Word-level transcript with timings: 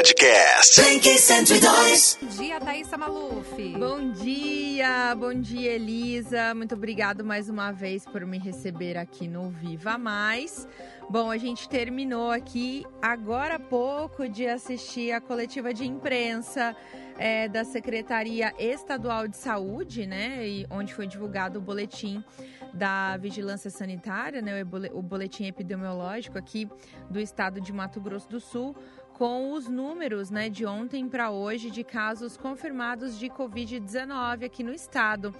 Podcast. 0.00 0.80
Blink 0.80 1.06
102. 1.06 2.18
Bom 2.22 2.28
dia, 2.28 2.58
Thaisa 2.58 2.96
Maluf. 2.96 3.54
Bom 3.78 4.12
dia, 4.12 5.14
bom 5.14 5.34
dia, 5.34 5.72
Elisa. 5.72 6.54
Muito 6.54 6.74
obrigado 6.74 7.22
mais 7.22 7.50
uma 7.50 7.70
vez 7.70 8.06
por 8.06 8.24
me 8.24 8.38
receber 8.38 8.96
aqui 8.96 9.28
no 9.28 9.50
Viva 9.50 9.98
Mais. 9.98 10.66
Bom, 11.10 11.30
a 11.30 11.36
gente 11.36 11.68
terminou 11.68 12.30
aqui 12.30 12.86
agora 13.02 13.56
há 13.56 13.58
pouco 13.58 14.26
de 14.26 14.46
assistir 14.46 15.12
a 15.12 15.20
coletiva 15.20 15.74
de 15.74 15.84
imprensa 15.84 16.74
é, 17.18 17.46
da 17.46 17.62
Secretaria 17.62 18.54
Estadual 18.58 19.28
de 19.28 19.36
Saúde, 19.36 20.06
né? 20.06 20.48
E 20.48 20.66
onde 20.70 20.94
foi 20.94 21.06
divulgado 21.06 21.58
o 21.58 21.62
boletim 21.62 22.24
da 22.72 23.18
Vigilância 23.18 23.68
Sanitária, 23.68 24.40
né? 24.40 24.62
O 24.94 25.02
boletim 25.02 25.44
epidemiológico 25.44 26.38
aqui 26.38 26.66
do 27.10 27.20
estado 27.20 27.60
de 27.60 27.70
Mato 27.70 28.00
Grosso 28.00 28.30
do 28.30 28.40
Sul 28.40 28.74
com 29.20 29.52
os 29.52 29.68
números 29.68 30.30
né, 30.30 30.48
de 30.48 30.64
ontem 30.64 31.06
para 31.06 31.30
hoje 31.30 31.70
de 31.70 31.84
casos 31.84 32.38
confirmados 32.38 33.18
de 33.18 33.28
Covid-19 33.28 34.46
aqui 34.46 34.62
no 34.62 34.72
estado. 34.72 35.36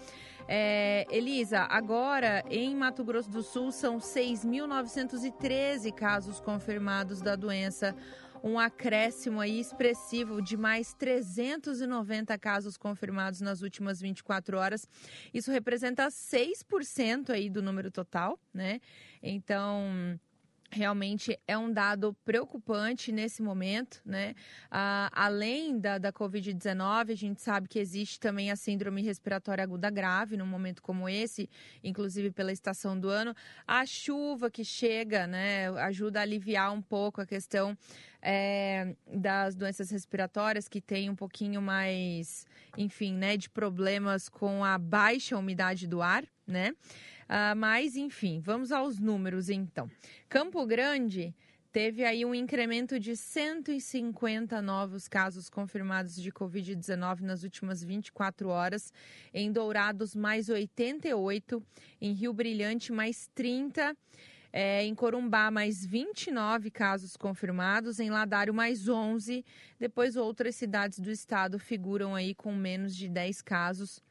É, 0.46 1.06
Elisa, 1.10 1.60
agora 1.60 2.44
em 2.50 2.76
Mato 2.76 3.02
Grosso 3.02 3.30
do 3.30 3.42
Sul 3.42 3.72
são 3.72 3.96
6.913 3.96 5.94
casos 5.94 6.40
confirmados 6.40 7.22
da 7.22 7.34
doença 7.34 7.96
um 8.42 8.58
acréscimo 8.58 9.40
aí 9.40 9.58
expressivo 9.58 10.42
de 10.42 10.58
mais 10.58 10.92
390 10.92 12.38
casos 12.38 12.76
confirmados 12.76 13.40
nas 13.40 13.62
últimas 13.62 13.98
24 13.98 14.58
horas. 14.58 14.86
Isso 15.32 15.50
representa 15.50 16.08
6% 16.08 17.30
aí 17.30 17.48
do 17.48 17.62
número 17.62 17.90
total, 17.90 18.38
né? 18.52 18.78
Então, 19.22 20.18
realmente 20.70 21.38
é 21.46 21.58
um 21.58 21.72
dado 21.72 22.16
preocupante 22.24 23.10
nesse 23.10 23.42
momento, 23.42 24.00
né? 24.04 24.34
Ah, 24.70 25.10
além 25.12 25.78
da, 25.78 25.98
da 25.98 26.12
Covid-19, 26.12 27.10
a 27.10 27.16
gente 27.16 27.40
sabe 27.42 27.68
que 27.68 27.78
existe 27.78 28.20
também 28.20 28.50
a 28.50 28.56
síndrome 28.56 29.02
respiratória 29.02 29.64
aguda 29.64 29.90
grave 29.90 30.36
num 30.36 30.46
momento 30.46 30.80
como 30.80 31.08
esse, 31.08 31.50
inclusive 31.82 32.30
pela 32.30 32.52
estação 32.52 32.98
do 32.98 33.08
ano. 33.08 33.34
A 33.66 33.84
chuva 33.84 34.50
que 34.50 34.64
chega, 34.64 35.26
né, 35.26 35.68
ajuda 35.80 36.20
a 36.20 36.22
aliviar 36.22 36.72
um 36.72 36.80
pouco 36.80 37.20
a 37.20 37.26
questão 37.26 37.76
é, 38.22 38.94
das 39.06 39.54
doenças 39.54 39.90
respiratórias 39.90 40.68
que 40.68 40.80
tem 40.80 41.10
um 41.10 41.16
pouquinho 41.16 41.60
mais, 41.60 42.46
enfim, 42.76 43.14
né, 43.14 43.36
de 43.36 43.48
problemas 43.50 44.28
com 44.28 44.64
a 44.64 44.78
baixa 44.78 45.36
umidade 45.36 45.86
do 45.86 46.00
ar, 46.00 46.24
né? 46.46 46.72
Uh, 47.30 47.54
mas, 47.54 47.94
enfim, 47.94 48.40
vamos 48.40 48.72
aos 48.72 48.98
números 48.98 49.48
então. 49.48 49.88
Campo 50.28 50.66
Grande 50.66 51.32
teve 51.70 52.04
aí 52.04 52.24
um 52.24 52.34
incremento 52.34 52.98
de 52.98 53.14
150 53.14 54.60
novos 54.60 55.06
casos 55.06 55.48
confirmados 55.48 56.16
de 56.16 56.32
Covid-19 56.32 57.20
nas 57.20 57.44
últimas 57.44 57.84
24 57.84 58.48
horas. 58.48 58.92
Em 59.32 59.52
Dourados, 59.52 60.16
mais 60.16 60.48
88. 60.48 61.62
Em 62.00 62.12
Rio 62.12 62.32
Brilhante, 62.32 62.92
mais 62.92 63.30
30. 63.32 63.96
É, 64.52 64.82
em 64.82 64.92
Corumbá, 64.92 65.52
mais 65.52 65.86
29 65.86 66.68
casos 66.72 67.16
confirmados. 67.16 68.00
Em 68.00 68.10
Ladário, 68.10 68.52
mais 68.52 68.88
11. 68.88 69.44
Depois, 69.78 70.16
outras 70.16 70.56
cidades 70.56 70.98
do 70.98 71.12
estado 71.12 71.60
figuram 71.60 72.12
aí 72.12 72.34
com 72.34 72.52
menos 72.52 72.96
de 72.96 73.08
10 73.08 73.40
casos 73.40 74.02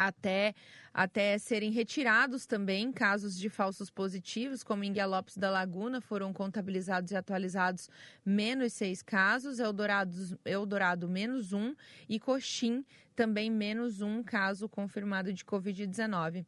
até, 0.00 0.54
até 0.94 1.36
serem 1.36 1.70
retirados 1.70 2.46
também 2.46 2.90
casos 2.90 3.38
de 3.38 3.50
falsos 3.50 3.90
positivos, 3.90 4.62
como 4.62 4.82
em 4.82 4.92
Guia 4.94 5.04
da 5.36 5.50
Laguna 5.50 6.00
foram 6.00 6.32
contabilizados 6.32 7.12
e 7.12 7.16
atualizados 7.16 7.90
menos 8.24 8.72
seis 8.72 9.02
casos, 9.02 9.60
Eldorado, 9.60 10.38
Eldorado 10.42 11.06
menos 11.06 11.52
um 11.52 11.74
e 12.08 12.18
Coxim 12.18 12.82
também 13.14 13.50
menos 13.50 14.00
um 14.00 14.22
caso 14.22 14.66
confirmado 14.70 15.34
de 15.34 15.44
Covid-19. 15.44 16.46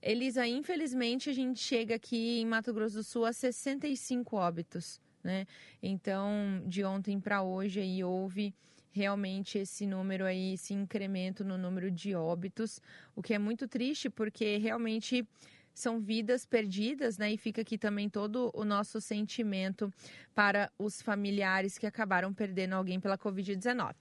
Elisa, 0.00 0.46
infelizmente 0.46 1.28
a 1.28 1.34
gente 1.34 1.60
chega 1.60 1.96
aqui 1.96 2.40
em 2.40 2.46
Mato 2.46 2.72
Grosso 2.72 2.96
do 2.96 3.04
Sul 3.04 3.26
a 3.26 3.34
65 3.34 4.34
óbitos, 4.34 4.98
né? 5.22 5.46
Então, 5.82 6.62
de 6.66 6.82
ontem 6.82 7.20
para 7.20 7.42
hoje 7.42 7.80
aí 7.80 8.02
houve 8.02 8.54
realmente 8.94 9.58
esse 9.58 9.86
número 9.86 10.24
aí, 10.24 10.54
esse 10.54 10.72
incremento 10.72 11.44
no 11.44 11.58
número 11.58 11.90
de 11.90 12.14
óbitos, 12.14 12.80
o 13.16 13.20
que 13.20 13.34
é 13.34 13.38
muito 13.38 13.66
triste 13.66 14.08
porque 14.08 14.56
realmente 14.58 15.26
são 15.74 16.00
vidas 16.00 16.46
perdidas, 16.46 17.18
né? 17.18 17.32
E 17.32 17.36
fica 17.36 17.62
aqui 17.62 17.76
também 17.76 18.08
todo 18.08 18.50
o 18.54 18.64
nosso 18.64 19.00
sentimento 19.00 19.92
para 20.34 20.70
os 20.78 21.02
familiares 21.02 21.76
que 21.76 21.86
acabaram 21.86 22.32
perdendo 22.32 22.74
alguém 22.74 23.00
pela 23.00 23.18
Covid-19. 23.18 23.94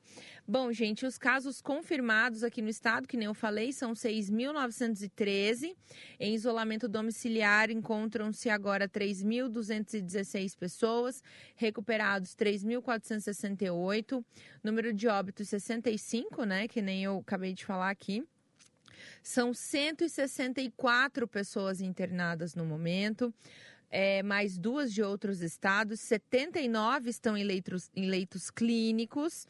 Bom, 0.47 0.71
gente, 0.71 1.05
os 1.05 1.17
casos 1.17 1.61
confirmados 1.61 2.43
aqui 2.43 2.61
no 2.61 2.69
estado, 2.69 3.07
que 3.07 3.17
nem 3.17 3.25
eu 3.25 3.33
falei, 3.33 3.71
são 3.73 3.93
6.913. 3.93 5.75
Em 6.19 6.35
isolamento 6.35 6.87
domiciliar 6.87 7.71
encontram-se 7.71 8.49
agora 8.49 8.87
3.216 8.87 10.57
pessoas, 10.57 11.23
recuperados 11.55 12.35
3.468, 12.35 14.23
número 14.63 14.93
de 14.93 15.07
óbitos 15.07 15.49
65, 15.49 16.43
né? 16.45 16.67
Que 16.67 16.81
nem 16.81 17.03
eu 17.03 17.17
acabei 17.19 17.53
de 17.53 17.65
falar 17.65 17.89
aqui. 17.89 18.23
São 19.21 19.53
164 19.53 21.27
pessoas 21.27 21.81
internadas 21.81 22.55
no 22.55 22.65
momento. 22.65 23.33
É, 23.95 24.23
mais 24.23 24.57
duas 24.57 24.91
de 24.91 25.03
outros 25.03 25.43
estados, 25.43 25.99
79 25.99 27.11
estão 27.11 27.37
em 27.37 27.43
leitos, 27.43 27.91
em 27.95 28.07
leitos 28.07 28.49
clínicos 28.49 29.45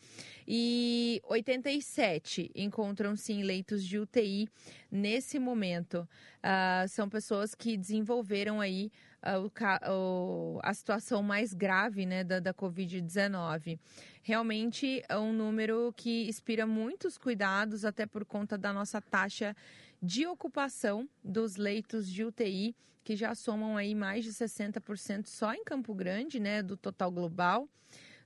e 0.46 1.22
87 1.24 2.52
encontram-se 2.54 3.32
em 3.32 3.42
leitos 3.42 3.86
de 3.86 3.98
UTI 3.98 4.50
nesse 4.92 5.40
momento. 5.40 6.06
Uh, 6.44 6.86
são 6.90 7.08
pessoas 7.08 7.56
que 7.56 7.78
desenvolveram 7.78 8.60
aí 8.60 8.92
uh, 9.24 10.60
a 10.62 10.74
situação 10.74 11.24
mais 11.24 11.54
grave 11.54 12.06
né, 12.06 12.22
da, 12.26 12.42
da 12.42 12.54
Covid-19 12.54 13.80
realmente 14.24 15.04
é 15.08 15.18
um 15.18 15.34
número 15.34 15.94
que 15.96 16.28
inspira 16.28 16.66
muitos 16.66 17.18
cuidados, 17.18 17.84
até 17.84 18.06
por 18.06 18.26
conta 18.26 18.58
da 18.58 18.72
nossa 18.72 19.02
taxa 19.02 19.56
de 20.04 20.28
ocupação 20.28 21.08
dos 21.24 21.56
leitos 21.56 22.12
de 22.12 22.26
UTI, 22.26 22.76
que 23.06 23.16
já 23.16 23.34
somam 23.34 23.78
aí 23.78 23.96
mais 23.96 24.26
de 24.26 24.32
60% 24.32 25.28
só 25.28 25.54
em 25.54 25.64
Campo 25.64 25.96
Grande, 25.96 26.42
né, 26.42 26.62
do 26.62 26.76
total 26.76 27.10
global 27.10 27.70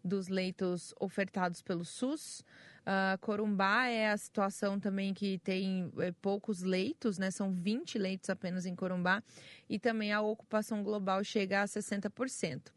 dos 0.04 0.28
leitos 0.28 0.94
ofertados 1.00 1.62
pelo 1.62 1.86
SUS. 1.86 2.44
Uh, 2.82 3.18
Corumbá 3.20 3.88
é 3.88 4.10
a 4.10 4.18
situação 4.18 4.80
também 4.80 5.14
que 5.14 5.38
tem 5.40 5.92
é, 5.98 6.14
poucos 6.22 6.62
leitos, 6.62 7.18
né? 7.18 7.30
São 7.30 7.52
20 7.52 8.00
leitos 8.00 8.30
apenas 8.30 8.66
em 8.66 8.74
Corumbá. 8.74 9.22
E 9.68 9.78
também 9.78 10.14
a 10.14 10.22
ocupação 10.22 10.82
global 10.82 11.22
chega 11.24 11.64
a 11.64 11.66
60%. 11.66 12.72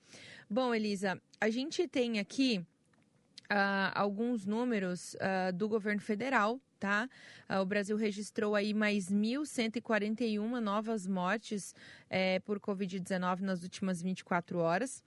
Bom, 0.49 0.75
Elisa, 0.75 1.21
a 1.41 1.49
gente 1.49 1.87
tem 1.87 2.19
aqui 2.19 2.59
uh, 2.59 3.93
alguns 3.94 4.44
números 4.44 5.15
uh, 5.15 5.53
do 5.53 5.69
governo 5.69 6.00
federal, 6.00 6.60
tá? 6.81 7.09
Uh, 7.49 7.61
o 7.61 7.67
Brasil 7.67 7.97
registrou 7.97 8.57
aí 8.57 8.75
mais 8.75 9.13
1.141 9.13 10.59
novas 10.59 11.07
mortes 11.07 11.75
eh, 12.09 12.41
por 12.41 12.59
Covid-19 12.59 13.41
nas 13.41 13.63
últimas 13.63 14.03
24 14.03 14.59
horas. 14.59 15.05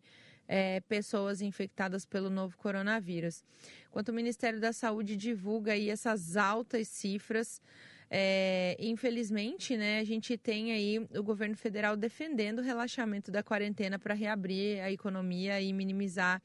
é, 0.49 0.79
pessoas 0.81 1.41
infectadas 1.41 2.05
pelo 2.05 2.27
novo 2.27 2.57
coronavírus. 2.57 3.43
Enquanto 3.87 4.09
o 4.09 4.13
Ministério 4.13 4.59
da 4.59 4.73
Saúde 4.73 5.15
divulga 5.15 5.73
aí 5.73 5.91
essas 5.91 6.35
altas 6.35 6.87
cifras, 6.87 7.61
é, 8.09 8.75
infelizmente, 8.79 9.77
né, 9.77 9.99
a 9.99 10.03
gente 10.03 10.35
tem 10.35 10.71
aí 10.71 10.97
o 11.15 11.21
governo 11.21 11.55
federal 11.55 11.95
defendendo 11.95 12.59
o 12.59 12.63
relaxamento 12.63 13.31
da 13.31 13.43
quarentena 13.43 13.99
para 13.99 14.15
reabrir 14.15 14.81
a 14.81 14.91
economia 14.91 15.61
e 15.61 15.71
minimizar 15.71 16.41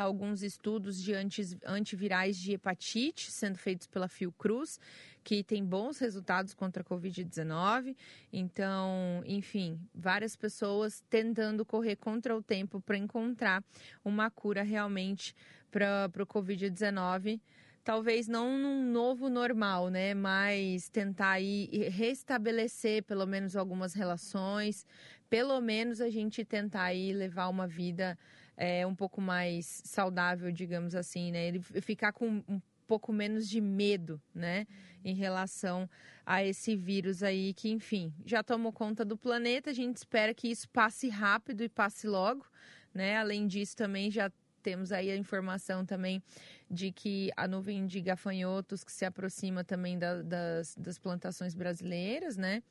alguns 0.00 0.42
estudos 0.42 1.02
de 1.02 1.12
anti, 1.14 1.58
antivirais 1.66 2.36
de 2.36 2.52
hepatite 2.52 3.30
sendo 3.30 3.58
feitos 3.58 3.86
pela 3.86 4.08
Fiocruz, 4.08 4.80
que 5.22 5.44
tem 5.44 5.64
bons 5.64 5.98
resultados 5.98 6.54
contra 6.54 6.82
a 6.82 6.84
Covid-19. 6.84 7.96
Então, 8.32 9.22
enfim, 9.26 9.78
várias 9.94 10.34
pessoas 10.34 11.04
tentando 11.10 11.64
correr 11.64 11.96
contra 11.96 12.36
o 12.36 12.42
tempo 12.42 12.80
para 12.80 12.96
encontrar 12.96 13.62
uma 14.04 14.30
cura 14.30 14.62
realmente 14.62 15.34
para 15.70 16.10
o 16.22 16.26
Covid-19 16.26 17.40
talvez 17.84 18.28
não 18.28 18.56
num 18.58 18.84
novo 18.84 19.28
normal, 19.28 19.88
né? 19.88 20.14
Mas 20.14 20.88
tentar 20.88 21.32
aí 21.32 21.68
restabelecer 21.90 23.02
pelo 23.02 23.26
menos 23.26 23.56
algumas 23.56 23.92
relações, 23.92 24.86
pelo 25.28 25.60
menos 25.60 26.00
a 26.00 26.08
gente 26.08 26.44
tentar 26.44 26.84
aí 26.84 27.12
levar 27.12 27.48
uma 27.48 27.66
vida 27.66 28.18
é, 28.62 28.86
um 28.86 28.94
pouco 28.94 29.20
mais 29.20 29.82
saudável, 29.84 30.52
digamos 30.52 30.94
assim, 30.94 31.32
né? 31.32 31.48
Ele 31.48 31.60
ficar 31.60 32.12
com 32.12 32.44
um 32.48 32.62
pouco 32.86 33.12
menos 33.12 33.48
de 33.48 33.60
medo, 33.60 34.22
né? 34.32 34.68
Em 35.04 35.16
relação 35.16 35.90
a 36.24 36.44
esse 36.44 36.76
vírus 36.76 37.24
aí 37.24 37.54
que, 37.54 37.72
enfim, 37.72 38.14
já 38.24 38.40
tomou 38.40 38.72
conta 38.72 39.04
do 39.04 39.16
planeta. 39.16 39.70
A 39.70 39.72
gente 39.72 39.96
espera 39.96 40.32
que 40.32 40.46
isso 40.46 40.68
passe 40.68 41.08
rápido 41.08 41.64
e 41.64 41.68
passe 41.68 42.06
logo, 42.06 42.46
né? 42.94 43.16
Além 43.16 43.48
disso, 43.48 43.76
também 43.76 44.12
já 44.12 44.30
temos 44.62 44.92
aí 44.92 45.10
a 45.10 45.16
informação 45.16 45.84
também 45.84 46.22
de 46.70 46.92
que 46.92 47.32
a 47.36 47.48
nuvem 47.48 47.84
de 47.84 48.00
gafanhotos 48.00 48.84
que 48.84 48.92
se 48.92 49.04
aproxima 49.04 49.64
também 49.64 49.98
da, 49.98 50.22
das, 50.22 50.76
das 50.76 51.00
plantações 51.00 51.52
brasileiras, 51.52 52.36
né? 52.36 52.62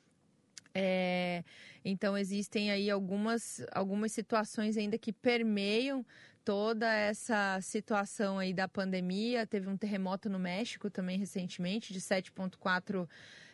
É, 0.74 1.44
então 1.84 2.16
existem 2.16 2.70
aí 2.70 2.90
algumas, 2.90 3.64
algumas 3.72 4.12
situações 4.12 4.76
ainda 4.76 4.96
que 4.96 5.12
permeiam 5.12 6.04
toda 6.44 6.92
essa 6.92 7.60
situação 7.60 8.38
aí 8.38 8.52
da 8.52 8.68
pandemia. 8.68 9.46
Teve 9.46 9.68
um 9.68 9.76
terremoto 9.76 10.28
no 10.28 10.38
México 10.38 10.90
também 10.90 11.18
recentemente 11.18 11.92
de 11.92 12.00
7,4 12.00 13.08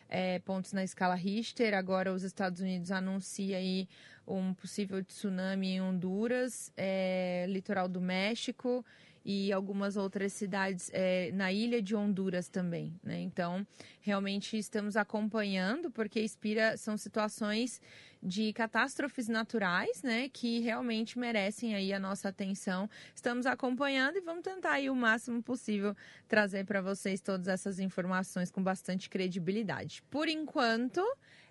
é, 0.09 0.39
pontos 0.41 0.73
na 0.73 0.83
escala 0.85 1.15
Richter. 1.15 1.75
Agora 1.75 2.13
os 2.13 2.23
Estados 2.23 2.61
Unidos 2.61 2.91
anunciam 2.91 3.59
aí 3.59 3.89
um 4.27 4.53
possível 4.55 5.03
tsunami 5.03 5.69
em 5.69 5.81
Honduras, 5.81 6.73
é, 6.77 7.47
litoral 7.49 7.89
do 7.89 8.01
México 8.01 8.85
e 9.31 9.53
algumas 9.53 9.99
outras 9.99 10.33
cidades 10.33 10.91
é, 10.91 11.31
na 11.33 11.53
ilha 11.53 11.83
de 11.83 11.95
Honduras 11.95 12.49
também. 12.49 12.99
Né? 13.05 13.21
Então, 13.21 13.67
realmente 14.01 14.57
estamos 14.57 14.97
acompanhando, 14.97 15.91
porque 15.91 16.23
inspira, 16.23 16.79
são 16.79 16.97
situações 16.97 17.79
de 18.23 18.55
catástrofes 18.55 19.29
naturais, 19.29 20.03
né, 20.03 20.31
que 20.31 20.61
realmente 20.61 21.19
merecem 21.19 21.75
aí 21.75 21.93
a 21.93 21.99
nossa 22.01 22.31
atenção. 22.31 22.89
Estamos 23.15 23.45
acompanhando 23.45 24.17
e 24.17 24.23
vamos 24.23 24.43
tentar 24.43 24.73
aí 24.73 24.89
o 24.89 24.97
máximo 24.97 25.43
possível 25.43 25.95
trazer 26.27 26.65
para 26.65 26.81
vocês 26.81 27.21
todas 27.21 27.49
essas 27.49 27.79
informações 27.79 28.51
com 28.51 28.63
bastante 28.63 29.11
credibilidade. 29.11 30.03
Por 30.09 30.27
enquanto, 30.27 31.05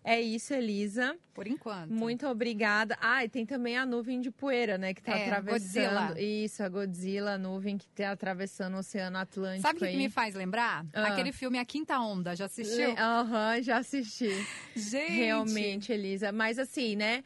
é 0.08 0.22
isso, 0.22 0.54
Elisa. 0.54 1.18
Por 1.34 1.48
enquanto. 1.48 1.92
Muito 1.92 2.26
obrigada. 2.28 2.98
Ah, 3.02 3.26
e 3.26 3.30
tem 3.30 3.46
também 3.46 3.78
a 3.78 3.86
nuvem 3.86 4.22
de 4.22 4.32
poeira, 4.32 4.78
né? 4.78 4.94
Que 4.94 5.02
está 5.02 5.18
é, 5.18 5.26
atravessando. 5.26 5.84
Godzilla. 5.84 6.22
Isso, 6.22 6.64
a 6.64 6.70
Godzilla, 6.70 7.32
a 7.32 7.38
nuvem 7.38 7.78
que 7.78 7.86
está 7.86 8.12
atravessando 8.12 8.76
o 8.76 8.80
Oceano 8.80 9.18
Atlântico. 9.18 9.68
Sabe 9.68 9.80
o 9.80 9.82
que, 9.82 9.92
que, 9.92 9.98
me 9.98 10.10
faz 10.10 10.34
lembrar? 10.34 10.86
Ah. 10.94 11.08
Aquele 11.08 11.34
filme 11.34 11.60
A 11.60 11.66
Quinta 11.66 12.00
Onda. 12.00 12.38
Já 12.38 12.46
assistiu? 12.46 12.92
Aham, 12.98 13.56
uhum, 13.58 13.62
já 13.62 13.78
assisti. 13.80 14.30
Gente. 14.74 15.12
Realmente, 15.12 15.92
Elisa. 15.92 16.32
Mas 16.32 16.58
assim, 16.58 16.96
né? 16.96 17.22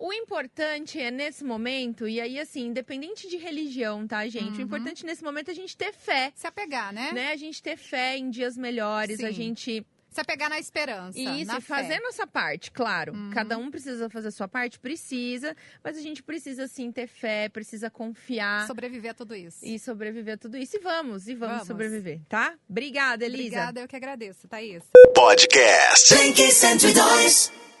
O 0.00 0.12
importante 0.12 1.00
é 1.00 1.12
nesse 1.12 1.44
momento, 1.44 2.08
e 2.08 2.20
aí 2.20 2.40
assim, 2.40 2.66
independente 2.66 3.28
de 3.28 3.36
religião, 3.36 4.04
tá, 4.04 4.26
gente? 4.26 4.54
Uhum. 4.54 4.58
O 4.58 4.62
importante 4.62 5.06
nesse 5.06 5.22
momento 5.22 5.50
é 5.50 5.52
a 5.52 5.54
gente 5.54 5.76
ter 5.76 5.92
fé. 5.92 6.32
Se 6.34 6.44
apegar, 6.44 6.92
né? 6.92 7.12
né? 7.12 7.30
A 7.30 7.36
gente 7.36 7.62
ter 7.62 7.76
fé 7.76 8.16
em 8.16 8.28
dias 8.28 8.56
melhores, 8.56 9.18
Sim. 9.18 9.26
a 9.26 9.30
gente 9.30 9.86
se 10.16 10.20
apegar 10.20 10.48
na 10.48 10.58
esperança. 10.58 11.18
Isso, 11.18 11.46
na 11.52 11.58
e 11.58 11.60
fazer 11.60 12.00
nossa 12.00 12.26
parte, 12.26 12.70
claro. 12.70 13.12
Uhum. 13.12 13.30
Cada 13.30 13.58
um 13.58 13.70
precisa 13.70 14.08
fazer 14.08 14.28
a 14.28 14.30
sua 14.30 14.48
parte, 14.48 14.78
precisa, 14.78 15.54
mas 15.84 15.96
a 15.96 16.00
gente 16.00 16.22
precisa 16.22 16.66
sim 16.66 16.90
ter 16.90 17.06
fé, 17.06 17.48
precisa 17.48 17.90
confiar. 17.90 18.66
Sobreviver 18.66 19.10
a 19.10 19.14
tudo 19.14 19.34
isso. 19.34 19.58
E 19.62 19.78
sobreviver 19.78 20.34
a 20.34 20.38
tudo 20.38 20.56
isso. 20.56 20.76
E 20.76 20.80
vamos, 20.80 21.28
e 21.28 21.34
vamos, 21.34 21.54
vamos. 21.54 21.66
sobreviver, 21.68 22.20
tá? 22.28 22.54
Obrigada, 22.68 23.24
Elisa. 23.24 23.42
Obrigada, 23.42 23.80
eu 23.80 23.88
que 23.88 23.96
agradeço, 23.96 24.48
Thaís. 24.48 24.82
Podcast. 25.14 26.14
Blink 26.14 26.50
102. 26.50 27.75